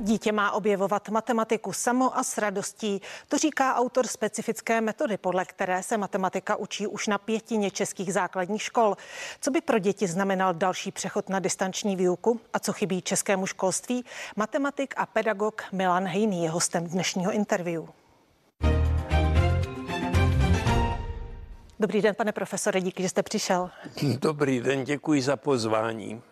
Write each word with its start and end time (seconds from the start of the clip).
Dítě 0.00 0.32
má 0.32 0.52
objevovat 0.52 1.08
matematiku 1.08 1.72
samo 1.72 2.18
a 2.18 2.22
s 2.22 2.38
radostí. 2.38 3.00
To 3.28 3.38
říká 3.38 3.74
autor 3.74 4.06
specifické 4.06 4.80
metody, 4.80 5.16
podle 5.16 5.44
které 5.44 5.82
se 5.82 5.96
matematika 5.96 6.56
učí 6.56 6.86
už 6.86 7.06
na 7.06 7.18
pětině 7.18 7.70
českých 7.70 8.12
základních 8.12 8.62
škol. 8.62 8.96
Co 9.40 9.50
by 9.50 9.60
pro 9.60 9.78
děti 9.78 10.06
znamenal 10.06 10.54
další 10.54 10.92
přechod 10.92 11.28
na 11.28 11.38
distanční 11.38 11.96
výuku 11.96 12.40
a 12.52 12.58
co 12.58 12.72
chybí 12.72 13.02
českému 13.02 13.46
školství? 13.46 14.04
Matematik 14.36 14.94
a 14.96 15.06
pedagog 15.06 15.62
Milan 15.72 16.04
Hejný 16.04 16.44
je 16.44 16.50
hostem 16.50 16.86
dnešního 16.86 17.32
interview. 17.32 17.84
Dobrý 21.80 22.02
den, 22.02 22.14
pane 22.14 22.32
profesore, 22.32 22.80
díky, 22.80 23.02
že 23.02 23.08
jste 23.08 23.22
přišel. 23.22 23.70
Dobrý 24.18 24.60
den, 24.60 24.84
děkuji 24.84 25.22
za 25.22 25.36
pozvání. 25.36 26.22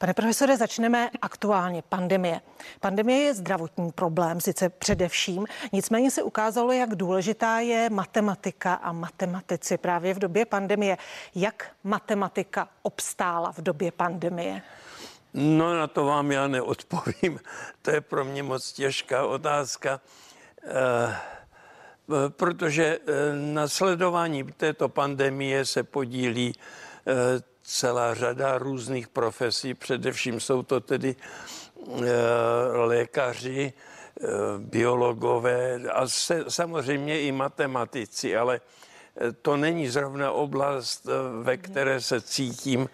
Pane 0.00 0.14
profesore, 0.14 0.56
začneme 0.56 1.10
aktuálně. 1.22 1.82
Pandemie. 1.88 2.40
Pandemie 2.80 3.22
je 3.22 3.34
zdravotní 3.34 3.92
problém, 3.92 4.40
sice 4.40 4.68
především, 4.68 5.46
nicméně 5.72 6.10
se 6.10 6.22
ukázalo, 6.22 6.72
jak 6.72 6.94
důležitá 6.94 7.58
je 7.58 7.90
matematika 7.90 8.74
a 8.74 8.92
matematici 8.92 9.78
právě 9.78 10.14
v 10.14 10.18
době 10.18 10.46
pandemie. 10.46 10.96
Jak 11.34 11.72
matematika 11.84 12.68
obstála 12.82 13.52
v 13.52 13.58
době 13.58 13.92
pandemie? 13.92 14.62
No 15.34 15.78
na 15.78 15.86
to 15.86 16.04
vám 16.04 16.32
já 16.32 16.48
neodpovím. 16.48 17.40
To 17.82 17.90
je 17.90 18.00
pro 18.00 18.24
mě 18.24 18.42
moc 18.42 18.72
těžká 18.72 19.26
otázka. 19.26 20.00
Eh, 20.64 21.16
protože 22.28 22.98
eh, 23.06 23.36
na 23.36 23.68
sledování 23.68 24.44
této 24.44 24.88
pandemie 24.88 25.64
se 25.64 25.82
podílí 25.82 26.52
eh, 27.06 27.49
celá 27.62 28.14
řada 28.14 28.58
různých 28.58 29.08
profesí, 29.08 29.74
především 29.74 30.40
jsou 30.40 30.62
to 30.62 30.80
tedy 30.80 31.16
e, 31.16 32.12
lékaři, 32.72 33.72
e, 33.72 34.26
biologové 34.58 35.74
a 35.92 36.08
se, 36.08 36.44
samozřejmě 36.48 37.20
i 37.20 37.32
matematici, 37.32 38.36
ale 38.36 38.60
to 39.42 39.56
není 39.56 39.88
zrovna 39.88 40.32
oblast, 40.32 41.06
ve 41.42 41.56
které 41.56 42.00
se 42.00 42.20
cítím 42.20 42.88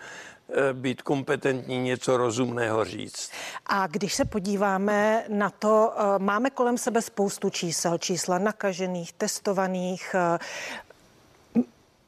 být 0.73 1.03
kompetentní 1.03 1.79
něco 1.79 2.17
rozumného 2.17 2.85
říct. 2.85 3.31
A 3.67 3.87
když 3.87 4.15
se 4.15 4.25
podíváme 4.25 5.25
na 5.29 5.51
to, 5.51 5.93
máme 6.19 6.51
kolem 6.51 6.79
sebe 6.79 7.03
spoustu 7.03 7.51
čísel, 7.51 7.99
čísla 7.99 8.39
nakažených, 8.39 9.13
testovaných, 9.13 10.15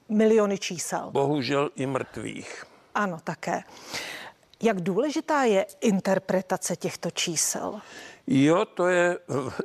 miliony 0.09 0.59
čísel. 0.59 1.11
Bohužel 1.11 1.70
i 1.77 1.87
mrtvých. 1.87 2.64
Ano, 2.95 3.19
také. 3.25 3.62
Jak 4.62 4.81
důležitá 4.81 5.42
je 5.42 5.67
interpretace 5.81 6.77
těchto 6.77 7.11
čísel? 7.11 7.81
Jo, 8.27 8.65
to 8.65 8.87
je 8.87 9.19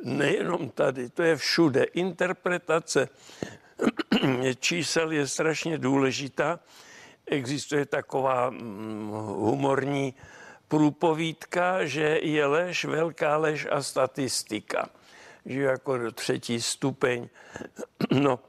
nejenom 0.04 0.70
tady, 0.70 1.10
to 1.10 1.24
je 1.24 1.36
všude. 1.36 1.84
Interpretace 1.84 3.10
čísel 4.60 5.12
je 5.12 5.28
strašně 5.28 5.78
důležitá. 5.78 6.60
Existuje 7.26 7.86
taková 7.86 8.50
mm, 8.50 9.10
humorní 9.38 10.14
průpovídka, 10.68 11.86
že 11.86 12.20
je 12.22 12.46
lež, 12.46 12.86
velká 12.86 13.38
lež 13.38 13.68
a 13.72 13.84
statistika. 13.84 14.90
Že 15.46 15.62
jako 15.62 16.12
třetí 16.12 16.62
stupeň. 16.62 17.30
No, 18.12 18.40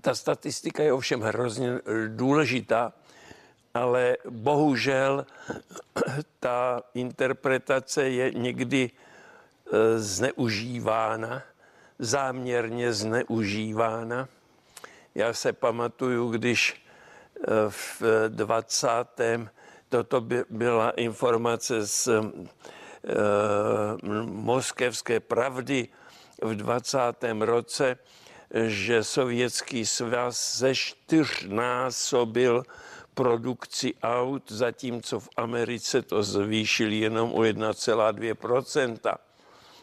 ta 0.00 0.14
statistika 0.14 0.82
je 0.82 0.92
ovšem 0.92 1.20
hrozně 1.20 1.80
důležitá, 2.08 2.92
ale 3.74 4.16
bohužel 4.30 5.26
ta 6.40 6.82
interpretace 6.94 8.08
je 8.08 8.30
někdy 8.34 8.90
e, 8.90 9.98
zneužívána, 9.98 11.42
záměrně 11.98 12.92
zneužívána. 12.92 14.28
Já 15.14 15.32
se 15.32 15.52
pamatuju, 15.52 16.30
když 16.30 16.74
e, 16.74 17.70
v 17.70 18.02
20. 18.28 18.86
toto 19.88 20.20
by 20.20 20.44
byla 20.50 20.90
informace 20.90 21.86
z 21.86 22.08
moskevské 24.26 25.20
pravdy 25.20 25.88
v 26.42 26.54
20. 26.54 26.98
roce, 27.40 27.96
že 28.66 29.04
Sovětský 29.04 29.86
svaz 29.86 30.58
ze 30.58 30.74
čtyřnásobil 30.74 32.62
produkci 33.14 33.94
aut, 34.02 34.52
zatímco 34.52 35.20
v 35.20 35.28
Americe 35.36 36.02
to 36.02 36.22
zvýšili 36.22 36.96
jenom 36.96 37.32
o 37.32 37.38
1,2% 37.38 39.18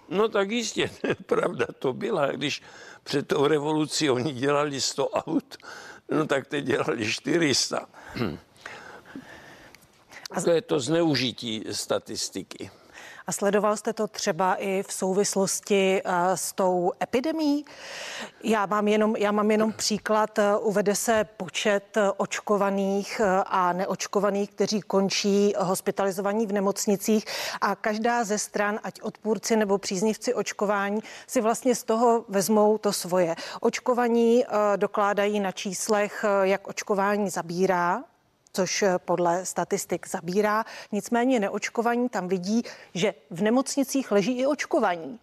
No 0.10 0.30
tak 0.30 0.52
jistě, 0.52 0.92
pravda 1.26 1.66
to 1.80 1.94
byla. 1.94 2.32
Když 2.32 2.62
před 3.04 3.28
tou 3.28 3.48
revolucí 3.48 4.10
oni 4.10 4.34
dělali 4.34 4.82
100 4.82 5.10
aut, 5.10 5.58
no 6.12 6.28
tak 6.28 6.48
teď 6.48 6.66
dělali 6.66 7.12
400. 7.12 7.90
A 10.32 10.42
to 10.42 10.52
je 10.52 10.62
to 10.62 10.80
zneužití 10.80 11.64
statistiky. 11.72 12.72
A 13.28 13.32
sledoval 13.32 13.78
jste 13.78 13.94
to 13.94 14.08
třeba 14.08 14.56
i 14.56 14.84
v 14.88 14.94
souvislosti 14.94 16.02
eh, 16.06 16.38
s 16.38 16.54
tou 16.54 16.92
epidemí? 17.04 17.66
Já 18.44 18.66
mám 18.66 18.88
jenom, 18.88 19.16
já 19.16 19.32
mám 19.32 19.52
jenom 19.52 19.74
příklad. 19.74 20.40
Eh, 20.40 20.58
uvede 20.58 20.96
se 20.96 21.24
počet 21.38 21.98
eh, 21.98 22.12
očkovaných 22.18 23.22
a 23.46 23.74
neočkovaných, 23.74 24.50
kteří 24.50 24.82
končí 24.82 25.54
hospitalizovaní 25.58 26.48
v 26.48 26.52
nemocnicích 26.52 27.26
a 27.62 27.76
každá 27.76 28.24
ze 28.24 28.38
stran, 28.38 28.80
ať 28.84 29.02
odpůrci 29.02 29.56
nebo 29.56 29.78
příznivci 29.78 30.34
očkování, 30.34 31.02
si 31.28 31.42
vlastně 31.42 31.76
z 31.76 31.84
toho 31.84 32.26
vezmou 32.28 32.78
to 32.78 32.94
svoje. 32.94 33.36
Očkovaní 33.62 34.46
dokládají 34.76 35.40
na 35.40 35.52
číslech, 35.52 36.26
jak 36.44 36.68
očkování 36.68 37.30
zabírá, 37.30 38.04
což 38.56 38.84
eh, 38.84 39.00
podle 39.06 39.46
statistik 39.46 40.08
zabírá. 40.08 40.66
Nicméně 40.92 41.40
neočkovaní 41.40 42.10
tam 42.10 42.28
vidí, 42.28 42.64
že 42.94 43.14
v 43.30 43.42
nemocnicích 43.42 44.12
leží 44.12 44.40
i 44.40 44.46
očkovaní. 44.46 45.20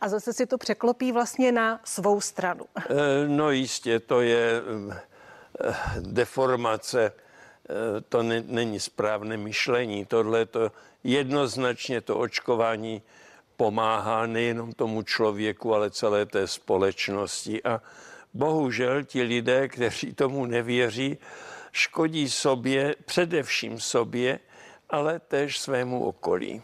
A 0.00 0.08
zase 0.08 0.32
si 0.32 0.46
to 0.46 0.58
překlopí 0.58 1.12
vlastně 1.12 1.52
na 1.52 1.80
svou 1.84 2.20
stranu. 2.20 2.64
Eh, 2.76 2.84
no 3.26 3.50
jistě, 3.50 4.00
to 4.00 4.20
je 4.20 4.62
eh, 4.90 5.74
deformace, 6.00 7.12
to 8.08 8.22
ne, 8.22 8.42
není 8.46 8.80
správné 8.80 9.36
myšlení. 9.36 10.04
Tohle 10.04 10.46
to 10.46 10.72
jednoznačně 11.04 12.00
to 12.00 12.18
očkování 12.18 13.02
pomáhá 13.56 14.26
nejenom 14.26 14.72
tomu 14.72 15.02
člověku, 15.02 15.74
ale 15.74 15.90
celé 15.90 16.26
té 16.26 16.46
společnosti. 16.46 17.62
A 17.62 17.80
bohužel 18.34 19.04
ti 19.04 19.22
lidé, 19.22 19.68
kteří 19.68 20.14
tomu 20.14 20.46
nevěří, 20.46 21.18
škodí 21.72 22.30
sobě, 22.30 22.94
především 23.04 23.80
sobě, 23.80 24.38
ale 24.90 25.18
též 25.18 25.58
svému 25.58 26.04
okolí. 26.04 26.62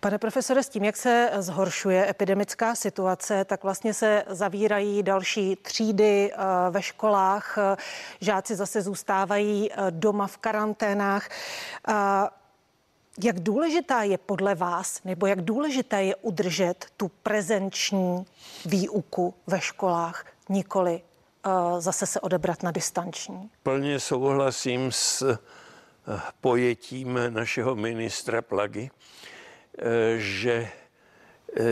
Pane 0.00 0.18
profesore, 0.18 0.62
s 0.62 0.68
tím, 0.68 0.84
jak 0.84 0.96
se 0.96 1.30
zhoršuje 1.38 2.10
epidemická 2.10 2.74
situace, 2.74 3.44
tak 3.44 3.62
vlastně 3.62 3.94
se 3.94 4.24
zavírají 4.26 5.02
další 5.02 5.56
třídy 5.56 6.32
eh, 6.32 6.36
ve 6.70 6.82
školách, 6.82 7.58
žáci 8.20 8.54
zase 8.54 8.82
zůstávají 8.82 9.72
eh, 9.72 9.76
doma 9.90 10.26
v 10.26 10.36
karanténách. 10.36 11.28
Eh, 11.88 11.94
jak 13.22 13.40
důležitá 13.40 14.02
je 14.02 14.18
podle 14.18 14.54
vás, 14.54 15.00
nebo 15.04 15.26
jak 15.26 15.40
důležité 15.40 16.04
je 16.04 16.16
udržet 16.16 16.86
tu 16.96 17.10
prezenční 17.22 18.26
výuku 18.66 19.34
ve 19.46 19.60
školách, 19.60 20.26
nikoli 20.48 21.02
zase 21.78 22.06
se 22.06 22.20
odebrat 22.20 22.62
na 22.62 22.70
distanční. 22.70 23.50
Plně 23.62 24.00
souhlasím 24.00 24.92
s 24.92 25.22
eh, 25.22 25.38
pojetím 26.40 27.18
našeho 27.28 27.74
ministra 27.74 28.42
Plagy, 28.42 28.90
eh, 29.78 29.84
že 30.18 30.68
eh, 31.56 31.64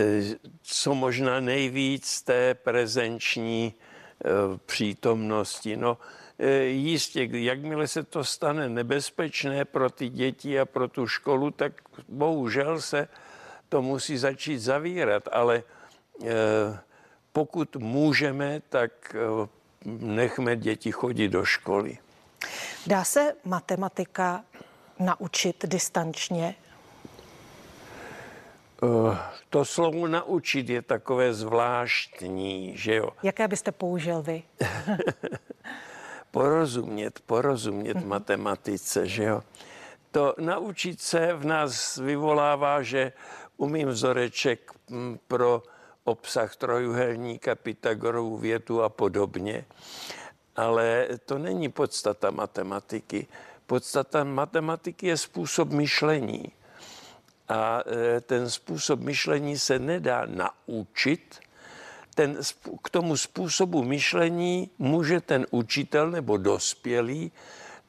co 0.61 0.95
možná 0.95 1.39
nejvíc 1.39 2.21
té 2.21 2.53
prezenční 2.53 3.73
přítomnosti. 4.65 5.77
No, 5.77 5.97
jistě, 6.65 7.29
jakmile 7.31 7.87
se 7.87 8.03
to 8.03 8.23
stane 8.23 8.69
nebezpečné 8.69 9.65
pro 9.65 9.89
ty 9.89 10.09
děti 10.09 10.59
a 10.59 10.65
pro 10.65 10.87
tu 10.87 11.07
školu, 11.07 11.51
tak 11.51 11.81
bohužel 12.07 12.81
se 12.81 13.07
to 13.69 13.81
musí 13.81 14.17
začít 14.17 14.59
zavírat, 14.59 15.29
ale 15.31 15.63
pokud 17.33 17.75
můžeme, 17.75 18.61
tak 18.69 19.15
nechme 19.85 20.55
děti 20.55 20.91
chodit 20.91 21.27
do 21.29 21.45
školy. 21.45 21.97
Dá 22.87 23.03
se 23.03 23.33
matematika 23.45 24.43
naučit 24.99 25.65
distančně? 25.65 26.55
Uh, 28.81 29.17
to 29.49 29.65
slovo 29.65 30.07
naučit 30.07 30.69
je 30.69 30.81
takové 30.81 31.33
zvláštní, 31.33 32.77
že 32.77 32.95
jo? 32.95 33.09
Jaké 33.23 33.47
byste 33.47 33.71
použil 33.71 34.21
vy? 34.21 34.43
porozumět, 36.31 37.19
porozumět 37.25 37.97
mm-hmm. 37.97 38.07
matematice, 38.07 39.07
že 39.07 39.23
jo? 39.23 39.43
To 40.11 40.35
naučit 40.39 41.01
se 41.01 41.33
v 41.33 41.45
nás 41.45 41.97
vyvolává, 41.97 42.81
že 42.81 43.11
umím 43.57 43.87
vzoreček 43.87 44.71
mm, 44.89 45.19
pro 45.27 45.63
obsah 46.03 46.55
trojuhelníka, 46.55 47.55
Pythagorovu 47.55 48.37
větu 48.37 48.83
a 48.83 48.89
podobně. 48.89 49.65
Ale 50.55 51.07
to 51.25 51.37
není 51.37 51.69
podstata 51.69 52.31
matematiky. 52.31 53.27
Podstata 53.67 54.23
matematiky 54.23 55.07
je 55.07 55.17
způsob 55.17 55.69
myšlení. 55.69 56.51
A 57.49 57.83
e, 57.87 58.21
ten 58.21 58.49
způsob 58.49 58.99
myšlení 58.99 59.59
se 59.59 59.79
nedá 59.79 60.25
naučit. 60.25 61.39
Ten, 62.15 62.39
k 62.83 62.89
tomu 62.89 63.17
způsobu 63.17 63.83
myšlení 63.83 64.69
může 64.77 65.21
ten 65.21 65.45
učitel 65.51 66.11
nebo 66.11 66.37
dospělý 66.37 67.31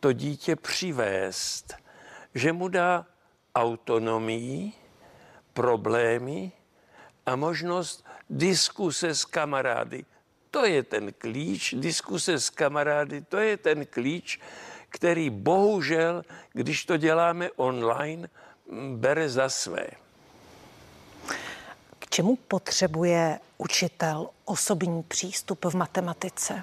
to 0.01 0.13
dítě 0.13 0.57
přivést, 0.57 1.75
že 2.35 2.53
mu 2.53 2.69
dá 2.69 3.07
autonomii, 3.55 4.73
problémy 5.53 6.53
a 7.27 7.37
možnost 7.37 8.05
diskuse 8.31 9.15
s 9.15 9.25
kamarády. 9.25 10.05
To 10.51 10.65
je 10.65 10.83
ten 10.83 11.13
klíč, 11.13 11.75
diskuse 11.79 12.39
s 12.39 12.51
kamarády, 12.51 13.23
to 13.23 13.37
je 13.37 13.57
ten 13.57 13.87
klíč, 13.87 14.41
který 14.89 15.31
bohužel, 15.31 16.25
když 16.53 16.85
to 16.85 16.97
děláme 16.97 17.51
online, 17.57 18.29
bere 18.97 19.29
za 19.29 19.49
své. 19.49 19.87
K 21.99 22.09
čemu 22.11 22.37
potřebuje 22.37 23.41
učitel 23.59 24.31
osobní 24.45 25.03
přístup 25.03 25.65
v 25.65 25.75
matematice? 25.75 26.63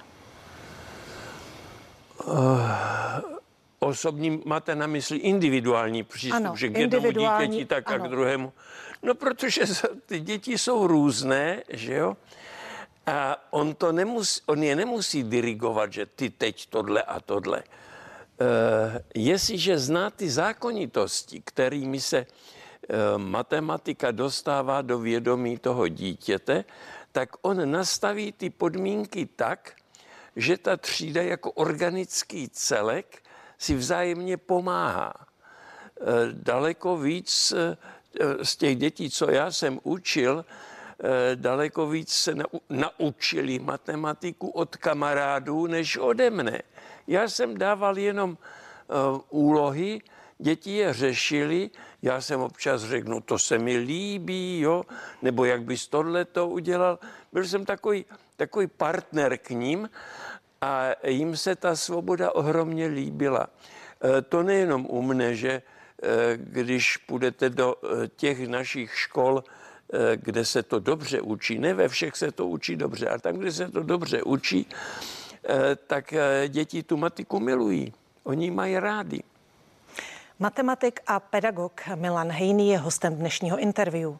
Uh, 2.25 2.71
osobní 3.79 4.41
máte 4.45 4.75
na 4.75 4.87
mysli 4.87 5.17
individuální 5.17 6.03
přístup, 6.03 6.35
ano, 6.35 6.55
že 6.55 6.69
k 6.69 6.77
jednomu 6.77 7.11
dítěti, 7.11 7.65
tak 7.65 7.91
ano. 7.91 8.03
a 8.03 8.07
k 8.07 8.09
druhému. 8.09 8.53
No, 9.03 9.15
protože 9.15 9.62
ty 10.06 10.19
děti 10.19 10.57
jsou 10.57 10.88
různé, 10.88 11.63
že 11.69 11.94
jo? 11.94 12.18
A 13.06 13.48
on, 13.50 13.75
to 13.75 13.92
nemusí, 13.92 14.42
on 14.45 14.63
je 14.63 14.75
nemusí 14.75 15.24
dirigovat, 15.24 15.94
že 15.94 16.06
ty 16.06 16.30
teď 16.30 16.65
tohle 16.69 17.03
a 17.03 17.19
tohle. 17.19 17.63
Uh, 17.63 18.48
jestliže 19.15 19.80
zná 19.80 20.09
ty 20.09 20.30
zákonitosti, 20.30 21.42
kterými 21.45 22.01
se 22.01 22.25
uh, 22.25 23.18
matematika 23.18 24.12
dostává 24.12 24.81
do 24.81 25.00
vědomí 25.00 25.57
toho 25.57 25.88
dítěte, 25.88 26.65
tak 27.12 27.30
on 27.42 27.71
nastaví 27.71 28.31
ty 28.31 28.50
podmínky 28.50 29.25
tak, 29.25 29.74
že 30.36 30.57
ta 30.57 30.77
třída 30.77 31.21
jako 31.21 31.51
organický 31.51 32.50
celek 32.50 33.24
si 33.57 33.75
vzájemně 33.75 34.38
pomáhá. 34.38 35.13
Uh, 35.15 36.07
daleko 36.33 36.97
víc 36.97 37.54
z 38.43 38.55
těch 38.55 38.75
dětí, 38.75 39.09
co 39.09 39.31
já 39.31 39.51
jsem 39.51 39.79
učil, 39.83 40.45
daleko 41.35 41.87
víc 41.87 42.13
se 42.13 42.35
naučili 42.69 43.59
matematiku 43.59 44.49
od 44.49 44.75
kamarádů 44.75 45.67
než 45.67 45.97
ode 45.97 46.29
mne. 46.29 46.61
Já 47.07 47.29
jsem 47.29 47.57
dával 47.57 47.97
jenom 47.97 48.29
uh, 48.31 49.21
úlohy, 49.29 50.01
děti 50.37 50.71
je 50.71 50.93
řešili, 50.93 51.69
já 52.01 52.21
jsem 52.21 52.41
občas 52.41 52.83
řekl, 52.83 53.09
no 53.09 53.21
to 53.21 53.39
se 53.39 53.57
mi 53.57 53.77
líbí, 53.77 54.59
jo, 54.59 54.83
nebo 55.21 55.45
jak 55.45 55.63
bys 55.63 55.87
tohle 55.87 56.25
to 56.25 56.47
udělal. 56.47 56.99
Byl 57.33 57.45
jsem 57.45 57.65
takový, 57.65 58.05
takový 58.35 58.67
partner 58.67 59.37
k 59.37 59.49
ním 59.49 59.89
a 60.61 60.89
jim 61.07 61.37
se 61.37 61.55
ta 61.55 61.75
svoboda 61.75 62.31
ohromně 62.31 62.87
líbila. 62.87 63.47
To 64.29 64.43
nejenom 64.43 64.85
u 64.89 65.01
mne, 65.01 65.35
že 65.35 65.61
když 66.36 66.98
půjdete 66.98 67.50
do 67.50 67.75
e, 67.75 68.07
těch 68.07 68.48
našich 68.48 68.98
škol, 68.98 69.44
kde 70.15 70.45
se 70.45 70.63
to 70.63 70.80
dobře 70.80 71.21
učí, 71.21 71.59
ne 71.59 71.74
ve 71.74 71.88
všech 71.88 72.15
se 72.15 72.31
to 72.31 72.48
učí 72.48 72.75
dobře, 72.75 73.09
ale 73.09 73.19
tam, 73.19 73.36
kde 73.36 73.51
se 73.51 73.71
to 73.71 73.83
dobře 73.83 74.24
učí, 74.24 74.68
Eh, 75.44 75.75
tak 75.75 76.13
eh, 76.13 76.50
děti 76.50 76.83
tu 76.83 76.98
matiku 76.98 77.39
milují. 77.39 77.94
Oni 78.24 78.51
mají 78.51 78.80
rádi. 78.80 79.24
Matematik 80.39 81.00
a 81.07 81.19
pedagog 81.19 81.81
Milan 81.95 82.31
Hejný 82.31 82.69
je 82.69 82.77
hostem 82.77 83.15
dnešního 83.15 83.57
interview. 83.57 84.13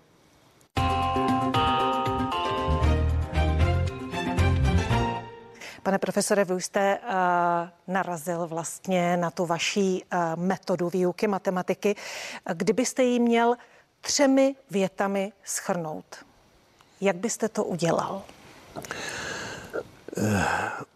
Pane 5.92 6.00
profesore, 6.00 6.46
vy 6.46 6.62
jste 6.62 7.00
uh, 7.00 7.94
narazil 7.94 8.48
vlastně 8.48 9.18
na 9.18 9.32
tu 9.32 9.46
vaší 9.46 10.04
uh, 10.04 10.44
metodu 10.44 10.90
výuky 10.90 11.28
matematiky. 11.28 11.96
Kdybyste 12.54 13.04
ji 13.04 13.20
měl 13.20 13.56
třemi 14.02 14.56
větami 14.70 15.32
schrnout, 15.44 16.26
jak 17.02 17.16
byste 17.16 17.50
to 17.50 17.64
udělal? 17.64 18.24
Eh, 20.18 20.46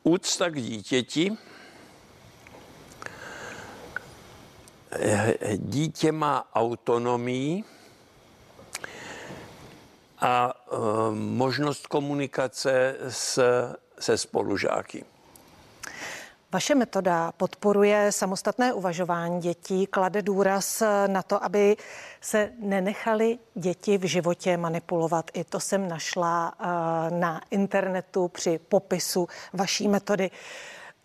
úcta 0.04 0.50
k 0.50 0.62
dítěti. 0.62 1.38
Eh, 4.92 5.34
dítě 5.58 6.12
má 6.12 6.48
autonomii 6.56 7.64
a 10.20 10.54
eh, 10.54 10.76
možnost 11.16 11.88
komunikace 11.88 12.96
s, 13.10 13.40
se 14.00 14.18
spolužáky. 14.18 15.06
Vaše 16.56 16.76
metoda 16.76 17.32
podporuje 17.32 18.12
samostatné 18.12 18.74
uvažování 18.74 19.42
dětí, 19.42 19.88
klade 19.88 20.22
důraz 20.22 20.84
na 21.08 21.24
to, 21.24 21.44
aby 21.44 21.78
se 22.22 22.52
nenechali 22.60 23.40
děti 23.56 23.98
v 23.98 24.04
životě 24.04 24.58
manipulovat. 24.58 25.32
I 25.34 25.44
to 25.44 25.60
jsem 25.60 25.88
našla 25.88 26.54
eh, 26.60 26.66
na 27.20 27.42
internetu 27.52 28.28
při 28.28 28.60
popisu 28.70 29.28
vaší 29.54 29.88
metody. 29.88 30.32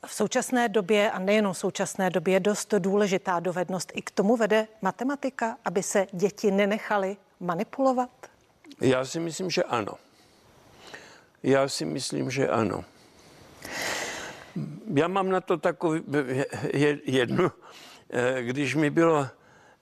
V 0.07 0.15
současné 0.15 0.69
době, 0.69 1.11
a 1.11 1.19
nejenom 1.19 1.53
v 1.53 1.59
současné 1.59 2.11
době, 2.11 2.35
je 2.35 2.41
dost 2.41 2.75
důležitá 2.79 3.41
dovednost. 3.41 3.93
I 3.95 4.03
k 4.03 4.11
tomu 4.11 4.37
vede 4.37 4.69
matematika, 4.83 5.57
aby 5.65 5.83
se 5.83 6.07
děti 6.13 6.51
nenechali 6.51 7.17
manipulovat? 7.41 8.11
Já 8.81 9.05
si 9.05 9.21
myslím, 9.21 9.51
že 9.51 9.63
ano. 9.63 9.93
Já 11.43 11.69
si 11.69 11.85
myslím, 11.85 12.31
že 12.31 12.49
ano. 12.49 12.85
Já 14.95 15.09
mám 15.09 15.29
na 15.29 15.41
to 15.41 15.57
takový 15.57 16.03
jednu, 17.05 17.51
eh, 18.11 18.43
když 18.43 18.75
mi 18.75 18.91
bylo 18.91 19.29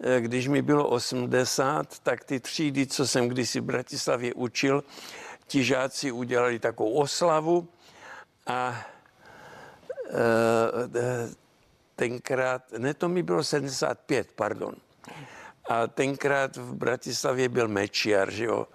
eh, 0.00 0.20
když 0.20 0.49
mi 0.49 0.62
bylo 0.62 0.88
80, 0.88 1.99
tak 1.99 2.25
ty 2.25 2.40
třídy, 2.40 2.86
co 2.86 3.06
jsem 3.06 3.29
kdysi 3.29 3.60
v 3.60 3.65
Bratislavě 3.65 4.34
učil, 4.34 4.84
ti 5.46 5.65
žáci 5.65 6.12
udělali 6.12 6.58
takovou 6.58 6.93
oslavu 6.93 7.69
a 8.46 8.86
eh, 10.10 11.31
tenkrát, 11.96 12.72
ne 12.79 12.94
to 12.94 13.08
mi 13.08 13.22
bylo 13.22 13.44
75, 13.44 14.29
pardon. 14.34 14.74
A 15.69 15.86
tenkrát 15.86 16.56
v 16.56 16.74
Bratislavě 16.74 17.48
byl 17.48 17.69
Mečiar, 17.69 18.31
že 18.31 18.44
jo. 18.44 18.67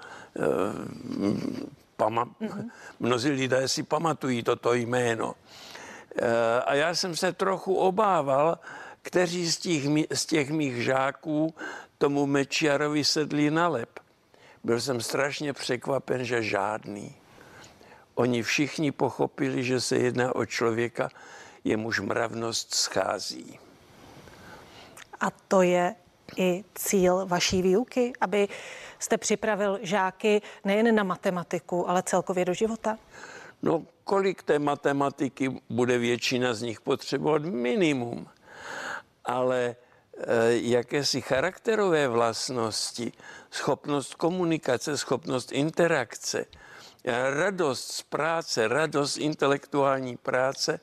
Pama- 1.98 2.36
mm-hmm. 2.42 2.70
Mnozí 3.00 3.30
lidé 3.30 3.68
si 3.68 3.84
pamatují 3.84 4.44
toto 4.44 4.74
jméno. 4.74 5.36
Eh, 6.16 6.62
a 6.62 6.74
já 6.74 6.96
jsem 6.96 7.16
se 7.16 7.34
trochu 7.34 7.76
obával, 7.76 8.60
kteří 9.02 9.52
z 9.52 9.58
těch, 9.58 9.84
z 10.14 10.26
těch 10.26 10.52
mých 10.52 10.84
žáků 10.84 11.56
tomu 11.98 12.26
Mečiarovi 12.26 13.04
sedli 13.04 13.52
na 13.52 13.68
lep. 13.68 14.00
Byl 14.64 14.82
jsem 14.82 15.02
strašně 15.02 15.54
překvapen, 15.54 16.26
že 16.26 16.44
žádný. 16.44 17.16
Oni 18.16 18.44
všichni 18.44 18.92
pochopili, 18.92 19.64
že 19.64 19.82
se 19.82 19.98
jedná 19.98 20.36
o 20.36 20.46
člověka, 20.46 21.10
jemuž 21.64 22.00
mravnost 22.00 22.74
schází. 22.74 23.60
A 25.20 25.32
to 25.32 25.62
je 25.62 25.96
i 26.38 26.64
cíl 26.76 27.26
vaší 27.26 27.62
výuky, 27.62 28.14
aby 28.22 28.48
jste 29.00 29.18
připravil 29.18 29.80
žáky 29.82 30.42
nejen 30.64 30.96
na 30.96 31.04
matematiku, 31.04 31.90
ale 31.90 32.04
celkově 32.04 32.46
do 32.46 32.54
života? 32.54 32.98
No, 33.62 33.84
kolik 34.04 34.44
té 34.44 34.60
matematiky 34.60 35.62
bude 35.70 35.98
většina 35.98 36.54
z 36.54 36.62
nich 36.62 36.82
potřebovat? 36.82 37.42
Minimum. 37.42 38.28
Ale 39.26 39.76
eh, 40.18 40.26
jakési 40.50 41.22
charakterové 41.22 42.08
vlastnosti, 42.08 43.12
schopnost 43.52 44.16
komunikace, 44.16 44.98
schopnost 44.98 45.52
interakce, 45.52 46.46
radost 47.40 47.92
z 47.92 48.02
práce, 48.02 48.68
radost 48.68 49.18
intelektuální 49.18 50.18
práce, 50.18 50.80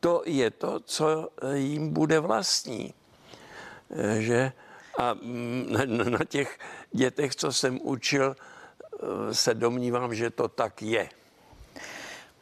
to 0.00 0.22
je 0.26 0.50
to, 0.50 0.80
co 0.80 1.28
jim 1.54 1.92
bude 1.92 2.20
vlastní. 2.20 2.94
Eh, 3.90 4.20
že? 4.22 4.52
A 4.98 5.14
mm, 5.14 5.76
na 6.10 6.24
těch 6.28 6.58
dětech, 6.92 7.34
co 7.34 7.52
jsem 7.52 7.78
učil, 7.82 8.36
eh, 8.36 9.34
se 9.34 9.54
domnívám, 9.54 10.14
že 10.14 10.30
to 10.30 10.48
tak 10.48 10.82
je. 10.82 11.08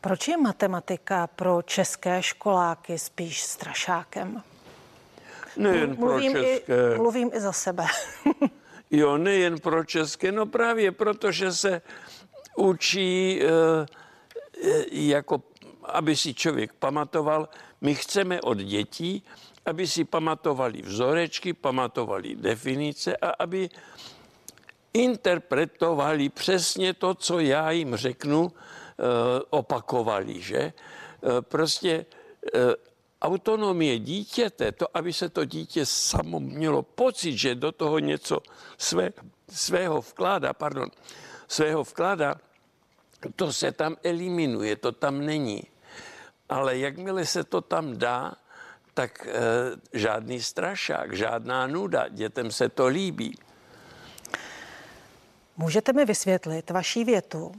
Proč 0.01 0.29
je 0.29 0.37
matematika 0.37 1.27
pro 1.27 1.63
české 1.63 2.23
školáky 2.23 2.99
spíš 2.99 3.43
strašákem? 3.43 4.43
Nejen 5.57 5.97
mluvím 5.99 6.33
pro 6.33 6.43
české. 6.43 6.95
I, 6.95 6.97
mluvím 6.97 7.31
i 7.35 7.41
za 7.41 7.53
sebe. 7.53 7.87
Jo, 8.91 9.19
nejen 9.19 9.59
pro 9.59 9.85
české, 9.85 10.33
no 10.33 10.47
právě 10.47 10.93
protože 10.93 11.53
se 11.53 11.83
učí, 12.57 13.43
e, 13.43 13.49
jako 14.91 15.43
aby 15.95 16.17
si 16.17 16.35
člověk 16.35 16.73
pamatoval, 16.73 17.49
my 17.81 17.95
chceme 17.95 18.41
od 18.41 18.59
dětí, 18.59 19.23
aby 19.67 19.87
si 19.87 20.05
pamatovali 20.05 20.83
vzorečky, 20.83 21.53
pamatovali 21.53 22.37
definice 22.37 23.17
a 23.17 23.29
aby 23.39 23.71
interpretovali 24.93 26.29
přesně 26.29 26.95
to, 26.95 27.15
co 27.15 27.39
já 27.39 27.71
jim 27.71 27.97
řeknu, 27.97 28.53
eh, 28.53 29.03
opakovali, 29.51 30.41
že? 30.41 30.59
Eh, 30.59 30.73
prostě 31.43 32.07
eh, 32.55 32.75
autonomie 33.23 33.99
dítěte, 33.99 34.73
to, 34.73 34.87
aby 34.97 35.13
se 35.13 35.29
to 35.29 35.45
dítě 35.45 35.87
samo 35.87 36.41
mělo 36.41 36.83
pocit, 36.83 37.37
že 37.37 37.55
do 37.55 37.73
toho 37.73 37.99
něco 37.99 38.39
své, 38.79 39.11
svého 39.49 40.01
vkládá, 40.01 40.53
pardon, 40.53 40.89
svého 41.49 41.85
vkládá, 41.85 42.35
to 43.37 43.53
se 43.53 43.73
tam 43.73 43.97
eliminuje, 44.05 44.77
to 44.77 44.93
tam 44.93 45.21
není. 45.21 45.63
Ale 46.49 46.79
jakmile 46.79 47.27
se 47.27 47.45
to 47.45 47.61
tam 47.61 47.99
dá, 47.99 48.35
tak 48.95 49.27
e, 49.27 49.33
žádný 49.99 50.43
strašák, 50.43 51.17
žádná 51.17 51.67
nuda, 51.67 52.09
dětem 52.09 52.51
se 52.51 52.69
to 52.69 52.87
líbí. 52.87 53.39
Můžete 55.57 55.93
mi 55.93 56.05
vysvětlit 56.05 56.71
vaší 56.71 57.05
větu, 57.05 57.53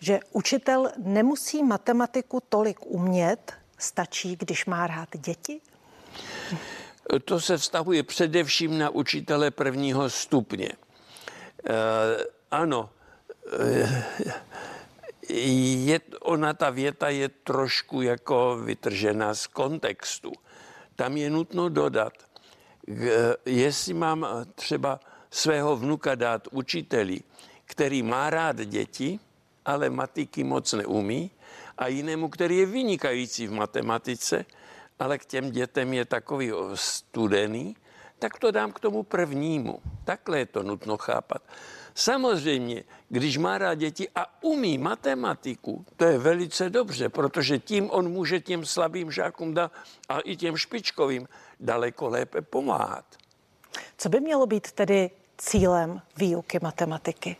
že 0.00 0.20
učitel 0.30 0.90
nemusí 0.98 1.62
matematiku 1.62 2.42
tolik 2.48 2.78
umět, 2.86 3.52
stačí, 3.78 4.36
když 4.36 4.66
má 4.66 4.86
rád 4.86 5.08
děti? 5.16 5.60
To 7.24 7.40
se 7.40 7.56
vztahuje 7.58 8.02
především 8.02 8.78
na 8.78 8.90
učitele 8.90 9.50
prvního 9.50 10.10
stupně. 10.10 10.68
E, 10.68 10.74
ano, 12.50 12.90
e, 13.60 14.04
je, 15.32 16.00
ona 16.20 16.54
ta 16.54 16.70
věta 16.70 17.08
je 17.08 17.28
trošku 17.28 18.02
jako 18.02 18.56
vytržená 18.64 19.34
z 19.34 19.46
kontextu. 19.46 20.32
Tam 20.96 21.16
je 21.16 21.30
nutno 21.30 21.68
dodat, 21.68 22.12
jestli 23.46 23.94
mám 23.94 24.26
třeba 24.54 25.00
svého 25.30 25.76
vnuka 25.76 26.14
dát 26.14 26.48
učiteli, 26.50 27.20
který 27.64 28.02
má 28.02 28.30
rád 28.30 28.56
děti, 28.56 29.18
ale 29.64 29.90
matiky 29.90 30.44
moc 30.44 30.72
neumí, 30.72 31.30
a 31.78 31.86
jinému, 31.86 32.28
který 32.28 32.58
je 32.58 32.66
vynikající 32.66 33.46
v 33.46 33.52
matematice, 33.52 34.44
ale 34.98 35.18
k 35.18 35.24
těm 35.24 35.50
dětem 35.50 35.92
je 35.92 36.04
takový 36.04 36.52
studený, 36.74 37.76
tak 38.22 38.38
to 38.38 38.50
dám 38.50 38.72
k 38.72 38.80
tomu 38.80 39.02
prvnímu. 39.02 39.82
Takhle 40.04 40.38
je 40.38 40.46
to 40.46 40.62
nutno 40.62 40.96
chápat. 40.96 41.42
Samozřejmě, 41.94 42.84
když 43.08 43.38
má 43.38 43.58
rád 43.58 43.74
děti 43.74 44.08
a 44.14 44.44
umí 44.44 44.78
matematiku, 44.78 45.84
to 45.96 46.04
je 46.04 46.18
velice 46.18 46.70
dobře, 46.70 47.08
protože 47.08 47.58
tím 47.58 47.90
on 47.90 48.08
může 48.08 48.40
těm 48.40 48.64
slabým 48.64 49.10
žákům 49.10 49.54
dát 49.54 49.72
a 50.08 50.20
i 50.20 50.36
těm 50.36 50.56
špičkovým 50.56 51.28
daleko 51.60 52.08
lépe 52.08 52.42
pomáhat. 52.42 53.04
Co 53.98 54.08
by 54.08 54.20
mělo 54.20 54.46
být 54.46 54.72
tedy 54.72 55.10
cílem 55.38 56.00
výuky 56.16 56.58
matematiky? 56.62 57.36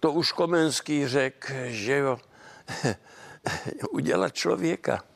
To 0.00 0.12
už 0.12 0.32
Komenský 0.32 1.08
řekl, 1.08 1.52
že 1.66 1.96
jo, 1.96 2.18
udělat 3.90 4.34
člověka. 4.34 5.11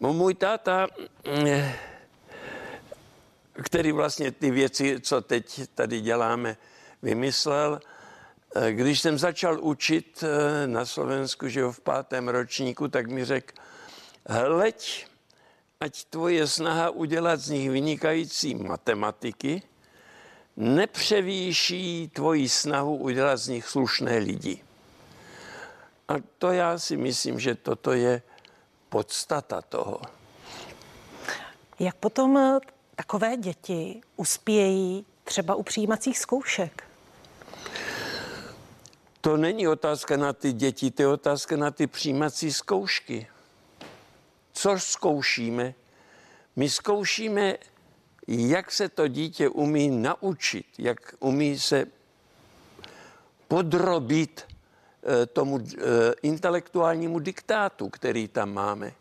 Můj 0.00 0.34
táta 0.34 0.86
který 3.62 3.92
vlastně 3.92 4.30
ty 4.30 4.50
věci, 4.50 5.00
co 5.00 5.20
teď 5.20 5.60
tady 5.74 6.00
děláme, 6.00 6.56
vymyslel. 7.02 7.80
Eh, 8.56 8.72
když 8.72 9.00
jsem 9.00 9.18
začal 9.18 9.60
učit 9.60 10.24
eh, 10.26 10.66
na 10.66 10.84
Slovensku, 10.84 11.48
že 11.48 11.64
v 11.64 11.80
pátém 11.80 12.28
ročníku, 12.28 12.88
tak 12.88 13.06
mi 13.06 13.24
řekl, 13.24 13.54
hleď, 14.26 15.06
ať 15.80 16.04
tvoje 16.04 16.46
snaha 16.46 16.90
udělat 16.90 17.40
z 17.40 17.50
nich 17.50 17.70
vynikající 17.70 18.54
matematiky 18.54 19.62
nepřevýší 20.56 22.10
tvoji 22.14 22.48
snahu 22.48 22.96
udělat 22.96 23.36
z 23.36 23.48
nich 23.48 23.66
slušné 23.66 24.18
lidi. 24.18 24.62
A 26.08 26.14
to 26.38 26.52
já 26.52 26.78
si 26.78 26.96
myslím, 26.96 27.40
že 27.40 27.54
toto 27.54 27.92
je 27.92 28.22
podstata 28.90 29.62
toho. 29.62 30.00
Jak 31.78 31.96
potom 31.96 32.60
takové 32.96 33.36
děti 33.36 34.00
uspějí 34.16 35.06
třeba 35.24 35.54
u 35.54 35.62
přijímacích 35.62 36.18
zkoušek? 36.18 36.84
To 39.20 39.36
není 39.36 39.68
otázka 39.68 40.16
na 40.16 40.32
ty 40.32 40.52
děti, 40.52 40.90
to 40.90 41.02
je 41.02 41.08
otázka 41.08 41.56
na 41.56 41.70
ty 41.70 41.86
přijímací 41.86 42.52
zkoušky. 42.52 43.26
Co 44.52 44.78
zkoušíme? 44.78 45.74
My 46.56 46.70
zkoušíme, 46.70 47.56
jak 48.26 48.72
se 48.72 48.88
to 48.88 49.08
dítě 49.08 49.48
umí 49.48 49.90
naučit, 49.90 50.66
jak 50.78 51.14
umí 51.20 51.58
se 51.58 51.86
podrobit 53.48 54.46
eh, 54.48 54.49
tomu 55.32 55.60
eh, 55.60 55.80
intelektuálnímu 56.22 57.18
diktátu, 57.18 57.88
který 57.88 58.28
tam 58.28 58.52
máme. 58.52 58.92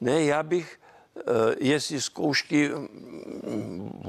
Ne, 0.00 0.24
já 0.24 0.42
bych 0.42 0.78
Eh, 1.16 1.54
jestli 1.60 2.00
zkoušky, 2.00 2.68
mm, 2.68 4.02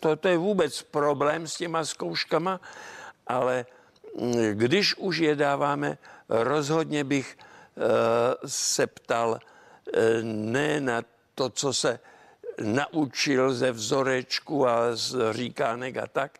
to, 0.00 0.16
to 0.16 0.28
je 0.28 0.36
vůbec 0.36 0.82
problém 0.82 1.46
s 1.46 1.56
těma 1.56 1.84
zkouškama, 1.84 2.60
ale 3.26 3.66
mm, 4.20 4.32
když 4.52 4.94
už 4.94 5.18
je 5.18 5.36
dáváme, 5.36 5.98
rozhodně 6.28 7.04
bych 7.04 7.38
eh, 7.38 7.80
se 8.46 8.86
ptal 8.86 9.38
eh, 9.38 10.22
ne 10.22 10.80
na 10.80 11.02
to, 11.34 11.50
co 11.50 11.72
se 11.72 11.98
naučil 12.62 13.54
ze 13.54 13.72
vzorečku 13.72 14.68
a 14.68 14.96
z 14.96 15.32
říkánek 15.32 15.96
a 15.96 16.06
tak, 16.06 16.38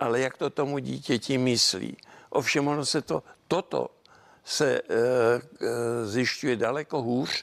ale 0.00 0.20
jak 0.20 0.36
to 0.36 0.50
tomu 0.50 0.78
dítěti 0.78 1.38
myslí. 1.38 1.96
Ovšem 2.30 2.68
ono 2.68 2.84
se 2.84 3.02
to, 3.02 3.22
toto 3.48 3.90
se 4.44 4.74
e, 4.74 4.80
e, 4.80 6.06
zjišťuje 6.06 6.56
daleko 6.56 7.02
hůř, 7.02 7.42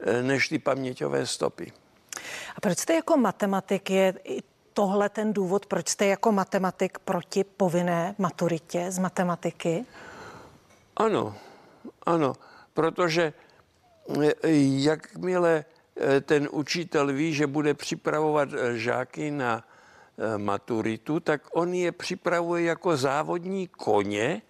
Eh, 0.00 0.22
než 0.22 0.48
ty 0.48 0.58
paměťové 0.58 1.26
stopy. 1.26 1.72
A 2.56 2.60
proč 2.60 2.78
jste 2.78 2.94
jako 2.94 3.16
matematik 3.16 3.90
je 3.90 4.14
tohle 4.72 5.08
ten 5.08 5.32
důvod, 5.32 5.66
proč 5.66 5.88
jste 5.88 6.06
jako 6.06 6.32
matematik 6.32 6.98
proti 6.98 7.44
povinné 7.44 8.14
maturitě 8.18 8.90
z 8.90 8.98
matematiky? 8.98 9.84
Ano, 10.96 11.34
ano, 12.06 12.32
protože 12.74 13.32
eh, 14.22 14.32
jakmile 14.68 15.64
eh, 15.96 16.20
ten 16.20 16.48
učitel 16.52 17.06
ví, 17.06 17.34
že 17.34 17.46
bude 17.46 17.74
připravovat 17.74 18.48
žáky 18.74 19.30
na 19.30 19.64
maturitu, 20.36 21.20
tak 21.20 21.42
on 21.52 21.74
je 21.74 21.92
připravuje 21.92 22.64
jako 22.64 22.96
závodní 22.96 23.68
koně 23.68 24.42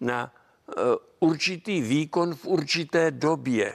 na 0.00 0.32
určitý 1.20 1.80
výkon 1.80 2.34
v 2.34 2.46
určité 2.46 3.10
době 3.10 3.72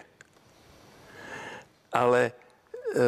ale 1.92 2.32
eh, 2.96 3.00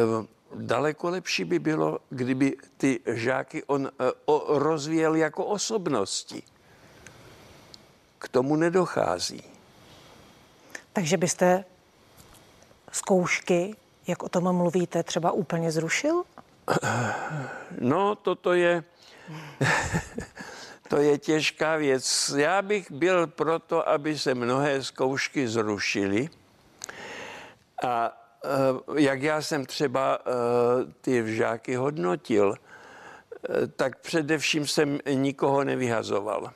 daleko 0.54 1.10
lepší 1.10 1.44
by 1.44 1.58
bylo, 1.58 1.98
kdyby 2.10 2.56
ty 2.76 3.00
žáky 3.06 3.64
on 3.64 3.90
eh, 4.00 4.12
rozvíjel 4.48 5.14
jako 5.14 5.44
osobnosti. 5.44 6.42
K 8.18 8.28
tomu 8.28 8.56
nedochází. 8.56 9.42
Takže 10.92 11.16
byste 11.16 11.64
zkoušky, 12.92 13.76
jak 14.06 14.22
o 14.22 14.28
tom 14.28 14.56
mluvíte, 14.56 15.02
třeba 15.02 15.32
úplně 15.32 15.72
zrušil? 15.72 16.24
No, 17.80 18.14
toto 18.14 18.52
je, 18.52 18.84
to 20.88 20.96
je 20.96 21.18
těžká 21.18 21.76
věc. 21.76 22.34
Já 22.36 22.62
bych 22.62 22.90
byl 22.90 23.26
proto, 23.26 23.88
aby 23.88 24.18
se 24.18 24.34
mnohé 24.34 24.82
zkoušky 24.82 25.48
zrušily 25.48 26.28
a 27.84 28.22
Eh, 28.44 29.02
jak 29.02 29.22
já 29.22 29.42
jsem 29.42 29.66
třeba 29.66 30.18
eh, 30.18 30.92
ty 31.00 31.36
žáky 31.36 31.74
hodnotil, 31.74 32.54
eh, 32.54 33.66
tak 33.66 33.98
především 33.98 34.66
jsem 34.66 34.98
nikoho 35.14 35.64
nevyhazoval. 35.64 36.50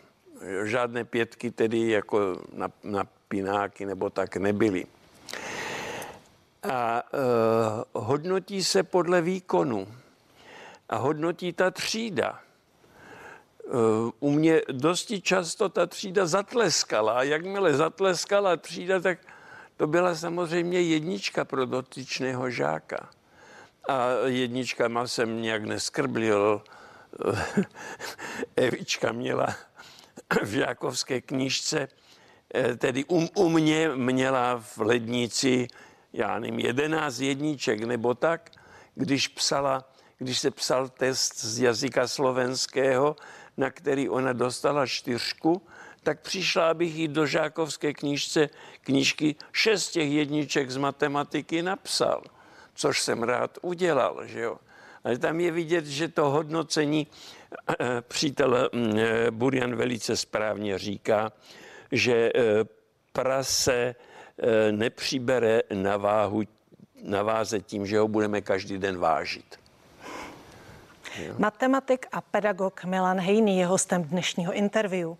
Žádné 0.64 1.04
pětky 1.04 1.50
tedy 1.50 1.90
jako 1.90 2.37
na, 2.52 2.68
na 2.85 3.04
pináky 3.28 3.87
nebo 3.87 4.11
tak 4.11 4.37
nebyly. 4.37 4.87
A 6.73 7.02
hodnotí 7.92 8.64
se 8.64 8.82
podle 8.82 9.20
výkonu. 9.23 9.88
A 10.88 10.97
hodnotí 10.97 11.52
ta 11.52 11.71
třída. 11.71 12.40
Uh, 13.64 14.11
u 14.21 14.31
mě 14.31 14.62
dosti 14.73 15.21
často 15.21 15.69
ta 15.69 15.87
třída 15.87 16.26
zatleskala. 16.26 17.12
A 17.12 17.23
jakmile 17.23 17.75
zatleskala 17.75 18.57
třída, 18.57 19.00
tak 19.00 19.19
to 19.76 19.87
byla 19.87 20.14
samozřejmě 20.14 20.81
jednička 20.81 21.45
pro 21.45 21.66
dotyčného 21.66 22.50
žáka. 22.50 23.11
a 23.88 24.09
jedničkama 24.26 25.07
jsem 25.07 25.43
nějak 25.43 25.64
neskrblil. 25.64 26.62
Evička 28.57 29.12
měla 29.12 29.57
v 30.43 30.50
žákovské 30.50 31.21
knížce, 31.21 31.88
eh, 32.55 32.76
tedy 32.76 33.05
u, 33.05 33.26
u 33.35 33.49
mě 33.49 33.88
měla 33.88 34.61
v 34.61 34.78
lednici, 34.78 35.69
já 36.12 36.38
nevím, 36.38 36.59
jedenáct 36.59 37.19
jedniček 37.19 37.81
nebo 37.81 38.14
tak, 38.14 38.50
když 38.95 39.28
psala, 39.28 39.85
když 40.18 40.38
se 40.38 40.50
psal 40.50 40.88
test 40.88 41.44
z 41.44 41.58
jazyka 41.58 42.08
slovenského, 42.08 43.16
na 43.56 43.70
který 43.70 44.08
ona 44.08 44.32
dostala 44.32 44.87
čtyřku, 44.87 45.62
tak 46.02 46.20
přišla, 46.20 46.70
abych 46.70 46.94
jí 46.94 47.08
do 47.08 47.26
žákovské 47.26 47.92
knížce, 47.92 48.49
knížky 48.80 49.35
šest 49.52 49.90
těch 49.90 50.11
jedniček 50.11 50.70
z 50.70 50.76
matematiky 50.76 51.62
napsal, 51.62 52.23
což 52.75 53.02
jsem 53.02 53.23
rád 53.23 53.58
udělal, 53.62 54.26
že 54.26 54.40
jo. 54.40 54.58
Ale 55.04 55.18
tam 55.18 55.40
je 55.40 55.50
vidět, 55.50 55.87
že 55.87 56.08
to 56.08 56.30
hodnocení 56.30 57.06
eh, 57.68 58.02
přítel 58.08 58.70
mm, 58.73 58.99
eh, 58.99 59.30
Burian 59.30 59.76
velice 59.76 60.16
správně 60.16 60.78
říká, 60.78 61.32
že 61.92 62.32
eh, 62.35 62.40
prase 63.12 63.94
nepřibere 64.70 65.62
na 65.75 65.96
váhu 65.96 66.42
na 67.02 67.23
váze 67.23 67.61
tím, 67.61 67.87
že 67.87 67.99
ho 67.99 68.08
budeme 68.08 68.40
každý 68.40 68.78
den 68.78 68.99
vážit. 68.99 69.58
Jo. 71.18 71.35
Matematik 71.38 72.06
a 72.12 72.20
pedagog 72.20 72.85
Milan 72.85 73.20
Hejný 73.20 73.58
je 73.58 73.66
hostem 73.66 74.04
dnešního 74.04 74.52
interview. 74.52 75.14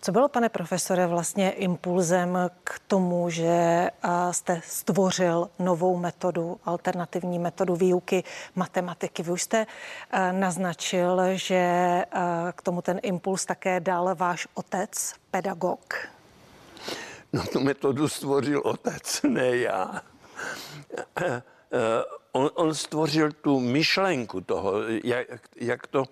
Co 0.00 0.12
bylo, 0.12 0.28
pane 0.28 0.48
profesore, 0.48 1.06
vlastně 1.06 1.50
impulzem 1.50 2.38
k 2.64 2.80
tomu, 2.86 3.30
že 3.30 3.90
jste 4.30 4.60
stvořil 4.64 5.50
novou 5.58 5.96
metodu, 5.96 6.60
alternativní 6.64 7.38
metodu 7.38 7.74
výuky 7.74 8.24
matematiky? 8.54 9.22
Vy 9.22 9.30
už 9.30 9.42
jste 9.42 9.66
naznačil, 10.32 11.20
že 11.32 12.04
k 12.52 12.62
tomu 12.62 12.82
ten 12.82 13.00
impuls 13.02 13.44
také 13.44 13.80
dal 13.80 14.14
váš 14.14 14.48
otec, 14.54 15.14
pedagog. 15.30 15.94
No 17.32 17.46
tu 17.46 17.60
metodu 17.60 18.08
stvořil 18.08 18.62
otec, 18.64 19.22
ne 19.22 19.56
já. 19.56 20.02
On, 22.32 22.50
on 22.54 22.74
stvořil 22.74 23.32
tu 23.32 23.60
myšlenku 23.60 24.40
toho, 24.40 24.72
jak, 25.04 25.26
jak 25.56 25.86
to 25.86 26.04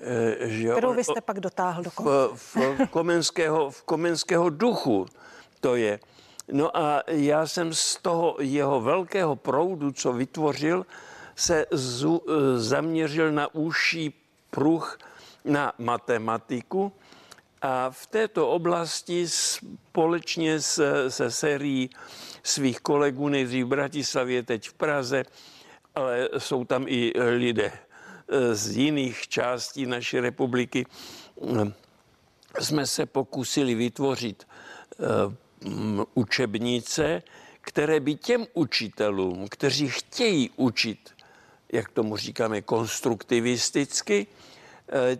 Eh, 0.00 0.48
že 0.48 0.68
Kterou 0.68 0.94
vy 0.94 1.04
jste 1.04 1.20
pak 1.20 1.40
dotáhl 1.40 1.82
do 1.82 1.90
konce. 1.90 2.10
V, 2.34 2.56
v, 2.56 2.90
komenského, 2.90 3.70
v 3.70 3.82
komenského 3.82 4.50
duchu 4.50 5.06
to 5.60 5.76
je. 5.76 6.00
No 6.52 6.76
a 6.76 7.02
já 7.06 7.46
jsem 7.46 7.74
z 7.74 7.96
toho 7.96 8.36
jeho 8.40 8.80
velkého 8.80 9.36
proudu, 9.36 9.92
co 9.92 10.12
vytvořil, 10.12 10.86
se 11.36 11.66
zu, 11.70 12.22
eh, 12.28 12.58
zaměřil 12.58 13.32
na 13.32 13.54
úžší 13.54 14.14
pruh 14.50 14.98
na 15.44 15.72
matematiku 15.78 16.92
a 17.62 17.90
v 17.90 18.06
této 18.06 18.50
oblasti 18.50 19.28
společně 19.28 20.60
se, 20.60 21.10
se 21.10 21.30
sérií 21.30 21.90
svých 22.42 22.80
kolegů, 22.80 23.28
nejdřív 23.28 23.66
v 23.66 23.68
Bratislavě, 23.68 24.42
teď 24.42 24.68
v 24.68 24.74
Praze, 24.74 25.24
ale 25.94 26.28
jsou 26.38 26.64
tam 26.64 26.84
i 26.88 27.12
lidé 27.16 27.72
z 28.52 28.76
jiných 28.76 29.28
částí 29.28 29.86
naší 29.86 30.20
republiky. 30.20 30.86
Jsme 32.60 32.86
se 32.86 33.06
pokusili 33.06 33.74
vytvořit 33.74 34.46
eh, 34.46 34.96
učebnice, 36.14 37.22
které 37.60 38.00
by 38.00 38.14
těm 38.14 38.46
učitelům, 38.54 39.48
kteří 39.48 39.88
chtějí 39.88 40.50
učit, 40.56 41.10
jak 41.72 41.90
tomu 41.90 42.16
říkáme, 42.16 42.62
konstruktivisticky, 42.62 44.26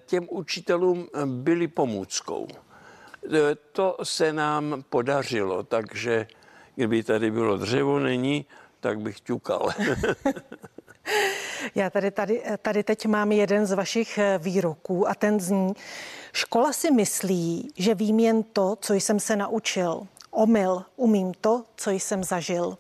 těm 0.07 0.27
učitelům 0.31 1.09
byly 1.25 1.69
pomůckou. 1.69 2.49
Eh, 3.27 3.55
to 3.73 3.97
se 4.03 4.33
nám 4.33 4.85
podařilo, 4.91 5.63
takže 5.63 6.27
kdyby 6.75 7.03
tady 7.03 7.31
bylo 7.31 7.57
dřevo, 7.57 7.99
není, 7.99 8.47
tak 8.81 9.01
bych 9.01 9.21
ťukal. 9.21 9.69
Já 11.75 11.91
tady, 11.91 12.11
tady, 12.11 12.43
tady 12.63 12.83
teď 12.83 13.07
mám 13.07 13.33
jeden 13.33 13.67
z 13.67 13.73
vašich 13.73 14.19
eh, 14.19 14.39
výroků 14.39 15.09
a 15.09 15.15
ten 15.15 15.41
zní, 15.41 15.73
škola 16.33 16.73
si 16.73 16.91
myslí, 16.91 17.73
že 17.77 17.95
vím 17.95 18.19
jen 18.21 18.43
to, 18.43 18.77
co 18.81 18.95
jsem 18.95 19.21
se 19.21 19.37
naučil. 19.37 20.07
Omyl, 20.31 20.85
umím 20.97 21.35
to, 21.41 21.65
co 21.77 21.91
jsem 21.91 22.25
zažil. 22.25 22.79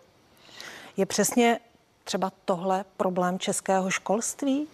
Je 0.96 1.06
přesně 1.06 1.60
třeba 2.04 2.32
tohle 2.44 2.84
problém 2.96 3.38
českého 3.38 3.90
školství? 3.90 4.66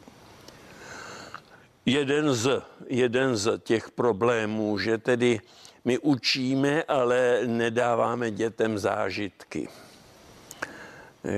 Jeden 1.86 2.34
z, 2.34 2.62
jeden 2.86 3.36
z 3.36 3.58
těch 3.58 3.90
problémů, 3.90 4.78
že 4.78 4.98
tedy 4.98 5.40
my 5.84 5.98
učíme, 5.98 6.82
ale 6.82 7.40
nedáváme 7.46 8.30
dětem 8.30 8.78
zážitky. 8.78 9.68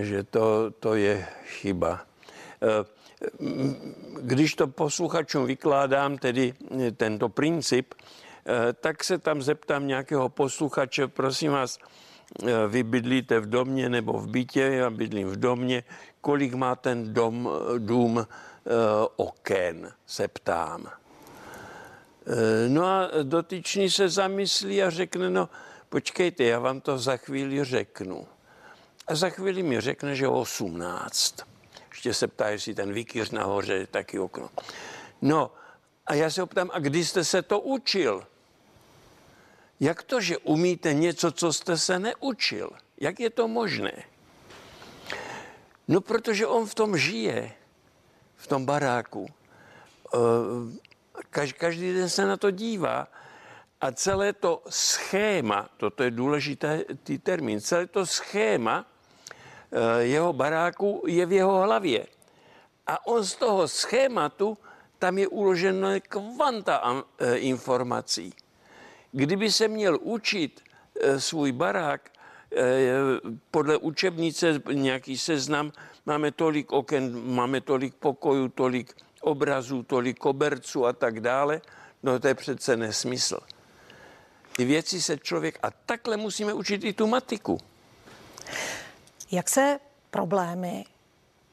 Že 0.01 0.23
to, 0.23 0.71
to 0.71 0.95
je 0.95 1.27
chyba. 1.45 2.01
Eh, 2.63 2.85
když 4.21 4.55
to 4.55 4.67
posluchačům 4.67 5.47
vykládám, 5.47 6.19
tedy 6.19 6.55
eh, 6.81 6.93
tento 6.93 7.29
princip, 7.29 7.95
eh, 7.95 8.73
tak 8.73 9.05
se 9.05 9.19
tam 9.19 9.43
zeptám 9.43 9.87
nějakého 9.87 10.29
posluchače, 10.29 11.09
prosím 11.09 11.53
vás, 11.53 11.79
vy 12.69 12.83
bydlíte 12.83 13.41
v 13.41 13.47
domě 13.47 13.89
nebo 13.89 14.13
v 14.13 14.29
bytě, 14.29 14.61
já 14.61 14.91
bydlím 14.91 15.29
v 15.29 15.37
domě, 15.37 15.85
kolik 16.21 16.55
má 16.55 16.75
ten 16.75 17.15
dom, 17.15 17.51
dům 17.79 18.27
oken, 19.17 19.93
se 20.07 20.29
ptám. 20.29 20.91
No 22.69 22.87
a 22.87 23.11
dotyčný 23.23 23.91
se 23.91 24.09
zamyslí 24.09 24.83
a 24.83 24.91
řekne, 24.91 25.31
no 25.31 25.49
počkejte, 25.89 26.45
já 26.45 26.59
vám 26.59 26.81
to 26.81 26.99
za 26.99 27.17
chvíli 27.17 27.65
řeknu. 27.65 28.27
A 29.07 29.15
za 29.15 29.31
chvíli 29.31 29.63
mi 29.63 29.81
řekne, 29.81 30.17
že 30.17 30.29
18 30.29 31.37
ještě 31.91 32.15
se 32.15 32.27
ptá, 32.27 32.49
jestli 32.49 32.75
ten 32.75 32.93
výkyř 32.93 33.31
nahoře 33.31 33.75
je 33.75 33.87
taky 33.87 34.19
okno. 34.19 34.51
No 35.23 35.53
a 36.07 36.15
já 36.15 36.31
se 36.31 36.43
optám, 36.43 36.71
a 36.73 36.79
kdy 36.79 37.05
jste 37.05 37.25
se 37.25 37.43
to 37.43 37.61
učil? 37.61 38.27
Jak 39.81 40.03
to, 40.03 40.21
že 40.21 40.39
umíte 40.39 40.95
něco, 40.95 41.33
co 41.33 41.53
jste 41.53 41.79
se 41.79 41.99
neučil? 41.99 42.71
Jak 43.01 43.21
je 43.21 43.31
to 43.31 43.49
možné? 43.49 43.93
No, 45.89 46.01
protože 46.01 46.47
on 46.47 46.67
v 46.67 46.75
tom 46.75 46.97
žije, 46.97 47.53
v 48.37 48.47
tom 48.47 48.67
baráku. 48.67 49.27
Eh, 50.15 50.19
každý 51.59 51.93
den 51.93 52.09
se 52.09 52.27
na 52.27 52.37
to 52.37 52.51
dívá 52.51 53.09
a 53.81 53.93
celé 53.93 54.33
to 54.33 54.63
schéma, 54.69 55.69
toto 55.77 56.03
je 56.03 56.11
důležitý 56.11 57.19
termín, 57.19 57.61
celé 57.61 57.87
to 57.87 58.07
schéma 58.07 58.87
Eh, 59.73 60.03
jeho 60.03 60.33
baráku 60.33 61.03
je 61.07 61.27
v 61.27 61.33
jeho 61.33 61.61
hlavě. 61.61 62.07
A 62.87 63.07
on 63.07 63.25
z 63.25 63.35
toho 63.35 63.69
schématu, 63.69 64.59
tam 64.99 65.19
je 65.19 65.29
uloženo 65.29 65.89
kvanta 66.09 67.05
eh, 67.19 67.37
informací. 67.37 68.35
Kdyby 69.13 69.53
se 69.53 69.69
měl 69.69 69.99
učit 70.01 70.61
svůj 71.19 71.53
barák 71.53 72.11
podle 73.51 73.77
učebnice, 73.77 74.63
nějaký 74.73 75.19
seznam, 75.19 75.73
máme 76.07 76.31
tolik 76.33 76.73
oken, 76.73 77.35
máme 77.35 77.61
tolik 77.61 77.95
pokojů, 77.95 78.49
tolik 78.49 78.95
obrazů, 79.21 79.83
tolik 79.83 80.19
koberců 80.19 80.87
a 80.87 80.93
tak 80.93 81.21
dále, 81.21 81.61
no 82.03 82.21
to 82.21 82.29
je 82.29 82.35
přece 82.35 82.77
nesmysl. 82.77 83.39
Ty 84.57 84.65
věci 84.65 85.03
se 85.03 85.19
člověk, 85.19 85.59
a 85.63 85.71
takhle 85.87 86.17
musíme 86.17 86.53
učit 86.53 86.85
i 86.85 86.93
tu 86.93 87.07
matiku. 87.07 87.59
Jak 89.31 89.49
se 89.51 89.79
problémy 90.11 90.85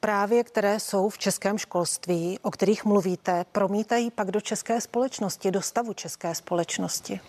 právě 0.00 0.44
které 0.44 0.80
jsou 0.80 1.08
v 1.08 1.18
českém 1.18 1.58
školství, 1.58 2.38
o 2.42 2.50
kterých 2.50 2.84
mluvíte, 2.84 3.44
promítají 3.52 4.10
pak 4.10 4.30
do 4.30 4.40
české 4.40 4.80
společnosti, 4.80 5.50
do 5.50 5.62
stavu 5.62 5.92
české 5.92 6.34
společnosti? 6.34 7.20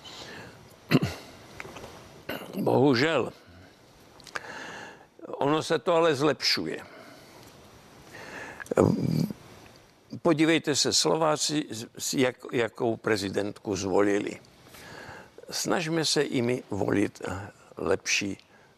Bohužel. 2.56 3.32
Ono 5.28 5.64
se 5.64 5.80
to 5.80 5.94
ale 5.94 6.16
zlepšuje. 6.16 6.80
Podívejte 10.22 10.76
se, 10.76 10.94
Slováci, 10.94 11.66
jak, 12.14 12.36
jakou 12.52 12.98
prezidentku 12.98 13.76
zvolili. 13.76 14.40
Snažme 15.50 16.06
se 16.06 16.22
i 16.22 16.64
volit 16.70 17.22
lepší 17.78 18.38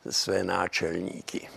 své 0.09 0.43
náčelníky. 0.43 1.49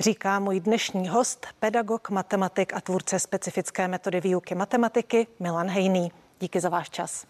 Říká 0.00 0.38
můj 0.38 0.60
dnešní 0.60 1.08
host, 1.08 1.46
pedagog, 1.60 2.10
matematik 2.10 2.74
a 2.74 2.80
tvůrce 2.80 3.18
specifické 3.18 3.88
metody 3.88 4.20
výuky 4.20 4.54
matematiky 4.54 5.26
Milan 5.40 5.68
Hejný. 5.68 6.12
Díky 6.40 6.60
za 6.60 6.68
váš 6.68 6.90
čas. 6.90 7.26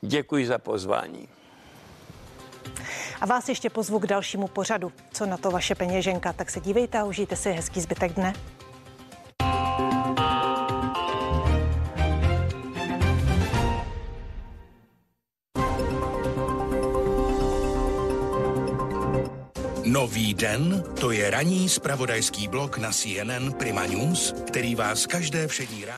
Děkuji 0.00 0.46
za 0.46 0.58
pozvání. 0.58 1.28
A 3.20 3.26
vás 3.26 3.48
ještě 3.48 3.70
pozvu 3.70 3.98
k 3.98 4.06
dalšímu 4.06 4.48
pořadu. 4.48 4.92
Co 5.12 5.26
na 5.26 5.36
to 5.36 5.50
vaše 5.50 5.74
peněženka? 5.74 6.32
Tak 6.32 6.50
se 6.50 6.60
dívejte 6.60 6.98
a 6.98 7.04
užijte 7.04 7.36
si 7.36 7.52
hezký 7.52 7.80
zbytek 7.80 8.12
dne. 8.12 8.32
Nový 19.84 20.34
den, 20.34 20.84
to 21.00 21.10
je 21.10 21.30
ranní 21.30 21.68
spravodajský 21.68 22.48
blok 22.48 22.78
na 22.78 22.92
CNN 22.92 23.52
Prima 23.58 23.86
News, 23.86 24.34
který 24.46 24.74
vás 24.74 25.06
každé 25.06 25.48
všední 25.48 25.84
ráno 25.84 25.96